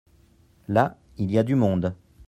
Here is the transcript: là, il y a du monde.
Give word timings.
là, 0.67 0.97
il 1.19 1.29
y 1.29 1.37
a 1.37 1.43
du 1.43 1.53
monde. 1.53 1.93